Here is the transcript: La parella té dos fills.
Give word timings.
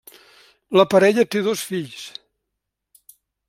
La 0.79 0.85
parella 0.93 1.27
té 1.35 1.43
dos 1.49 1.67
fills. 1.73 2.09